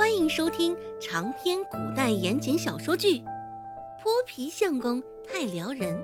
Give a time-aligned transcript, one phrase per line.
[0.00, 3.18] 欢迎收听长篇古代言情小说剧
[4.02, 5.94] 《泼皮相公太撩人》，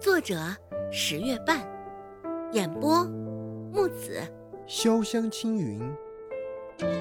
[0.00, 0.56] 作者
[0.90, 1.68] 十月半，
[2.54, 3.04] 演播
[3.70, 4.22] 木子
[4.66, 5.78] 潇湘青云，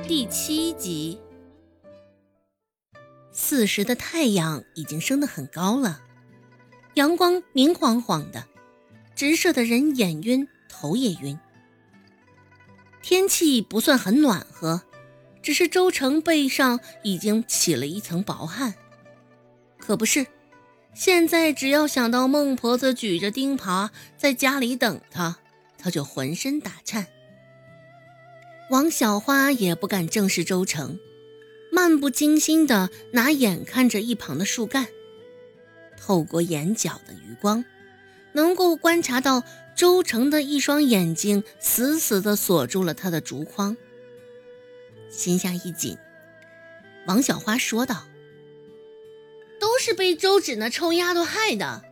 [0.06, 1.22] 第七集。
[3.32, 6.02] 四时的太阳已经升得很高了，
[6.96, 8.44] 阳光明晃晃的，
[9.16, 11.40] 直射的人眼晕，头也晕。
[13.02, 14.82] 天气不算很暖和。
[15.48, 18.74] 只是周成背上已经起了一层薄汗，
[19.80, 20.28] 可不是，
[20.94, 25.38] 现在只要想到孟婆子举着钉耙在家里等他，
[25.78, 27.08] 他就浑身打颤。
[28.72, 31.00] 王小花也不敢正视周成，
[31.72, 34.88] 漫不经心地拿眼看着一旁的树干，
[35.98, 37.64] 透过眼角的余光，
[38.34, 39.44] 能够观察到
[39.78, 43.78] 周成的一双眼睛死死地锁住了他的竹筐。
[45.10, 45.98] 心下一紧，
[47.08, 48.04] 王小花说道
[49.60, 51.84] ：“都是被周芷那臭丫头害的。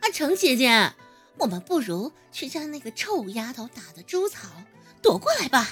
[0.00, 0.92] 阿成姐姐，
[1.38, 4.48] 我们不如去将那个臭丫头打的猪草
[5.00, 5.68] 夺过来吧。”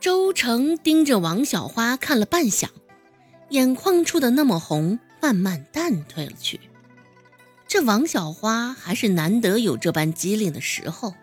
[0.00, 2.68] 周成盯着王小花看了半晌，
[3.50, 6.60] 眼眶处的那么红慢慢淡退了去。
[7.66, 11.14] 这王小花还是难得有这般机灵的时候。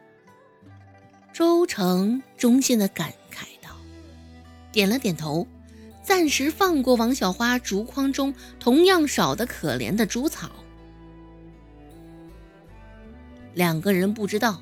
[1.32, 3.14] 周成衷心的感。
[4.72, 5.46] 点了点头，
[6.04, 10.50] 暂时放过王小花竹筐中同样少得可怜的猪草。
[13.54, 14.62] 两个人不知道，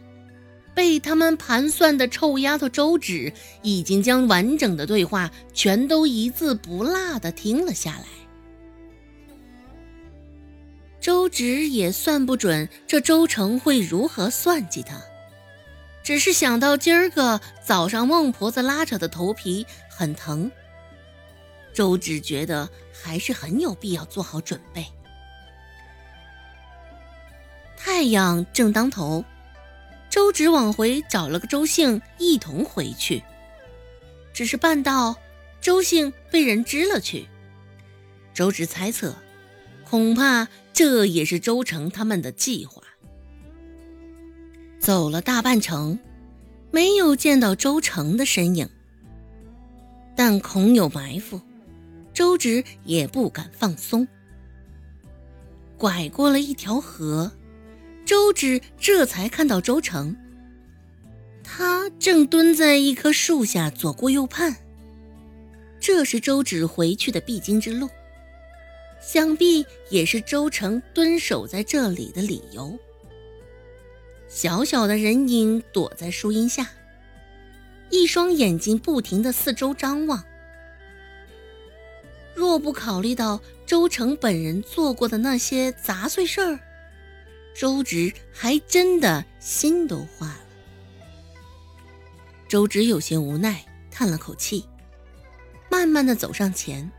[0.74, 8.06] 被他们盘算的臭丫头周芷已经将完整的对话全都一字不落的听了下来。
[11.00, 15.00] 周芷也算不准这周成会如何算计他。
[16.10, 20.52] 只是想到今儿个早上孟婆子拉扯的头皮很疼，
[21.72, 24.84] 周芷觉得还是很有必要做好准备。
[27.78, 29.24] 太阳正当头，
[30.09, 33.24] 周芷往回找了个周兴一同回去，
[34.34, 35.16] 只是半道
[35.62, 37.28] 周兴被人支了去。
[38.34, 39.16] 周芷猜测，
[39.88, 42.81] 恐怕这也是周成他们的计划。
[44.89, 46.00] 走了大半程，
[46.72, 48.67] 没有见到周成的身影，
[50.16, 51.39] 但恐有埋伏，
[52.11, 54.07] 周芷也不敢放松。
[55.77, 57.31] 拐过了一条河，
[58.03, 60.16] 周芷这才看到周成，
[61.44, 64.56] 他正蹲在一棵树下左顾右盼。
[65.79, 67.88] 这是周芷回去的必经之路，
[69.00, 72.75] 想必也是周成蹲守在这里的理由。
[74.29, 76.69] 小小的人影躲在树荫下，
[77.90, 80.23] 一双眼睛不停的四周张望。
[82.35, 86.59] 若不考虑到周成本人做过的那些杂碎事儿，
[87.56, 90.39] 周芷还真的心都化了。
[92.47, 94.63] 周芷有些无奈，叹了口气，
[95.72, 96.89] 慢慢的走上前，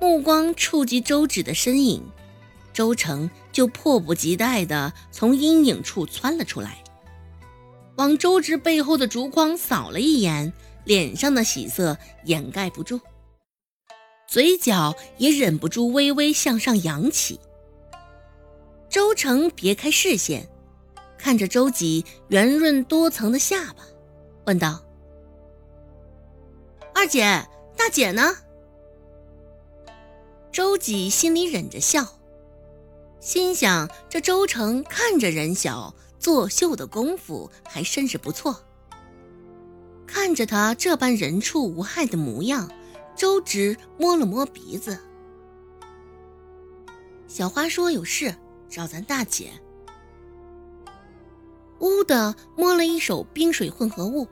[0.00, 2.02] 目光触及周芷的身影。
[2.78, 6.84] 周成就迫不及待地从阴影处窜了出来，
[7.96, 10.52] 往周芷背后的竹筐扫了一眼，
[10.84, 13.00] 脸上的喜色掩盖不住，
[14.28, 17.40] 嘴角也忍不住微微向上扬起。
[18.88, 20.48] 周成别开视线，
[21.18, 23.82] 看着周几圆润多层的下巴，
[24.46, 24.84] 问道
[26.94, 27.44] ：“二姐，
[27.76, 28.36] 大姐呢？”
[30.52, 32.17] 周几心里忍着笑。
[33.20, 38.64] 心想：这周成看着人小，作秀的功夫还甚是不错。
[40.06, 42.70] 看着他这般人畜无害的模样，
[43.16, 44.98] 周芷摸了摸鼻子。
[47.26, 48.34] 小花说有事
[48.68, 49.50] 找咱大姐。
[51.80, 54.26] 呜的摸了一手冰水混合物。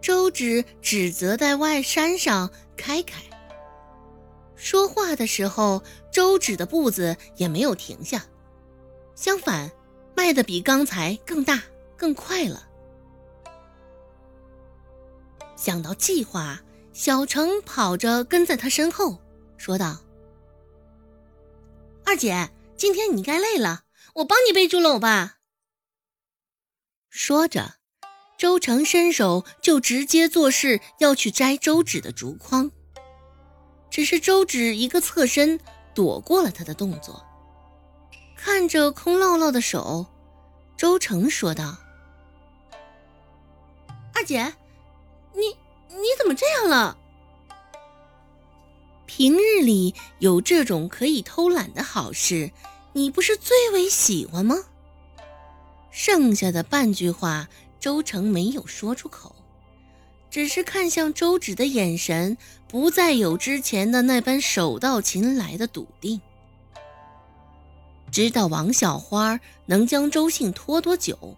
[0.00, 3.22] 周芷指责在外山上开开。
[4.62, 5.82] 说话的时候，
[6.12, 8.24] 周芷的步子也没有停下，
[9.16, 9.72] 相反，
[10.14, 11.64] 迈的比刚才更大、
[11.96, 12.68] 更快了。
[15.56, 16.62] 想到计划，
[16.92, 19.20] 小程跑着跟在他身后，
[19.56, 20.00] 说道
[22.06, 23.82] ：“二姐，今天你该累了，
[24.14, 25.38] 我帮你背竹篓吧。”
[27.10, 27.78] 说着，
[28.38, 32.70] 周成伸手就直接做事要去摘周芷的竹筐。
[33.92, 35.60] 只是周芷一个侧身
[35.94, 37.22] 躲过了他的动作，
[38.34, 40.06] 看着空落落的手，
[40.78, 41.76] 周成说道
[44.16, 44.54] ：“二姐，
[45.34, 45.42] 你
[45.90, 46.96] 你怎么这样了？
[49.04, 52.50] 平日里有这种可以偷懒的好事，
[52.94, 54.56] 你不是最为喜欢吗？
[55.90, 57.46] 剩下的半句话，
[57.78, 59.36] 周成没有说出口，
[60.30, 62.38] 只是看向周芷的眼神，
[62.72, 66.18] 不再有之前的那般手到擒来的笃定。
[68.10, 71.36] 知道王小花能将周信拖多久，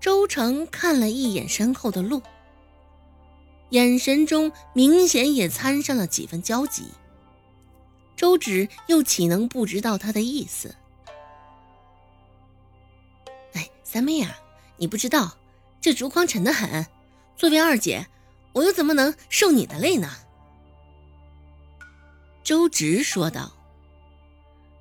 [0.00, 2.20] 周成看了一眼身后的路，
[3.68, 6.88] 眼神中明显也掺上了几分焦急。
[8.16, 10.74] 周芷又岂能不知道他的意思？
[13.52, 14.36] 哎三妹呀，
[14.78, 15.36] 你不知道，
[15.80, 16.84] 这竹筐沉得很。
[17.36, 18.08] 作为二姐，
[18.52, 20.10] 我又怎么能受你的累呢？
[22.50, 23.52] 周直说道。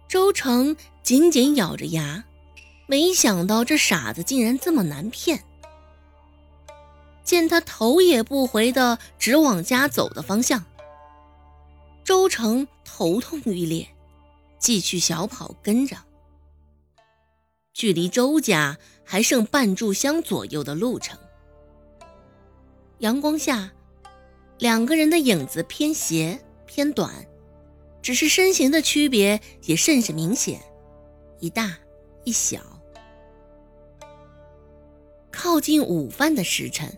[0.08, 2.24] 周成紧紧咬着牙，
[2.88, 5.44] 没想到这傻子竟然这么难骗。
[7.24, 10.66] 见他头也不回的直往家走的方向，
[12.04, 13.88] 周成头痛欲裂，
[14.58, 15.96] 继续小跑跟着。
[17.72, 21.20] 距离周家还剩半炷香左右的路程。
[22.98, 23.72] 阳光下，
[24.58, 27.14] 两个人的影子偏斜偏短，
[28.02, 30.62] 只是身形的区别也甚是明显，
[31.40, 31.78] 一大
[32.24, 32.60] 一小。
[35.32, 36.96] 靠近午饭的时辰，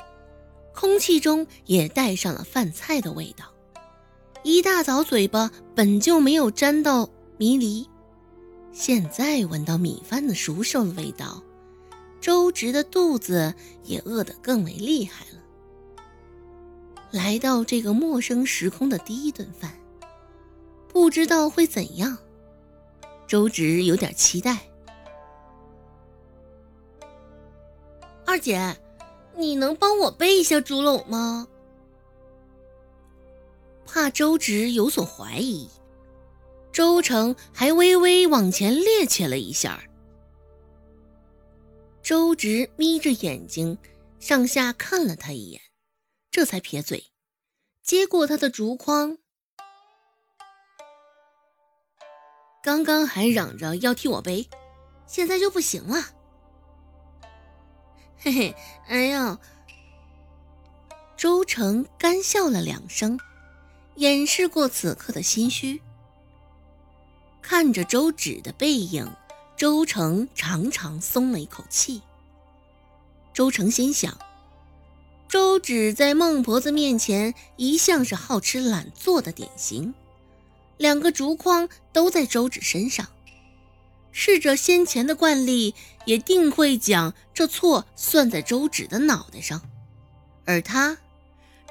[0.74, 3.46] 空气中也带上了饭菜的味道。
[4.44, 7.88] 一大早嘴巴本就没有沾到迷离。
[8.72, 11.44] 现在闻到米饭的熟熟的味道，
[12.20, 13.54] 周直的肚子
[13.84, 15.42] 也饿得更为厉害了。
[17.12, 19.72] 来到这个陌生时空的第一顿饭，
[20.92, 22.18] 不知道会怎样，
[23.26, 24.58] 周直有点期待。
[28.26, 28.78] 二姐，
[29.38, 31.48] 你能帮我背一下竹篓吗？
[33.86, 35.70] 怕周直有所怀疑。
[36.74, 39.84] 周成还微微往前趔趄了一下，
[42.02, 43.78] 周直眯着眼睛
[44.20, 45.62] 上下看了他一眼，
[46.30, 47.12] 这才撇嘴，
[47.82, 49.18] 接过他的竹筐。
[52.62, 54.48] 刚刚还嚷着要替我背，
[55.08, 56.10] 现在就不行了。
[58.18, 58.56] 嘿嘿，
[58.88, 59.40] 哎呀！
[61.18, 63.20] 周成干笑了两声，
[63.96, 65.82] 掩饰过此刻的心虚。
[67.42, 69.12] 看着周芷的背影，
[69.58, 72.04] 周成长长松了一口气。
[73.34, 74.16] 周成心想，
[75.28, 79.96] 周芷在孟婆子面前一向是好吃懒做的典型，
[80.82, 83.08] 两个竹筐都在周芷身上，
[84.12, 85.76] 试着先前的惯例，
[86.06, 89.62] 也定会将这错算在周芷的脑袋上，
[90.44, 90.98] 而他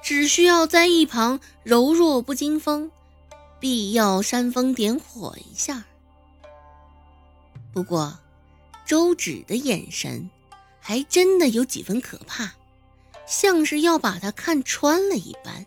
[0.00, 2.92] 只需要在一旁柔弱不惊风。
[3.58, 5.84] 必要煽风点火一下。
[7.74, 8.16] 不过，
[8.86, 10.30] 周芷的眼神
[10.78, 12.52] 还真的有几分可怕，
[13.26, 15.66] 像是要把他看穿了一般。